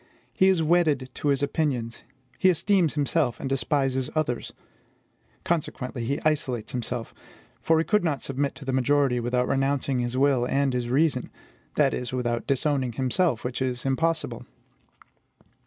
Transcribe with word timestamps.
He 0.33 0.47
is 0.47 0.63
wedded 0.63 1.11
to 1.13 1.27
his 1.27 1.43
opinions; 1.43 2.03
he 2.39 2.49
esteems 2.49 2.95
himself, 2.95 3.39
and 3.39 3.47
despises 3.47 4.09
others. 4.15 4.51
Consequently, 5.43 6.03
he 6.03 6.19
isolates 6.25 6.71
himself; 6.71 7.13
for 7.61 7.77
he 7.77 7.85
could 7.85 8.03
not 8.03 8.23
submit 8.23 8.55
to 8.55 8.65
the 8.65 8.73
majority 8.73 9.19
without 9.19 9.47
renouncing 9.47 9.99
his 9.99 10.17
will 10.17 10.43
and 10.47 10.73
his 10.73 10.89
reason, 10.89 11.29
that 11.75 11.93
is, 11.93 12.13
without 12.13 12.47
disowning 12.47 12.93
himself, 12.93 13.43
which 13.43 13.61
is 13.61 13.85
impossible. 13.85 14.47